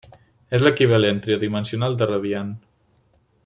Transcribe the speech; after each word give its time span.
És 0.57 0.63
l'equivalent 0.67 1.19
tridimensional 1.27 1.99
del 2.01 2.11
radian. 2.13 2.53